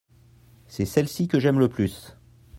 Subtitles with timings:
[0.65, 2.15] c'est celle-ci que j'aime le plus.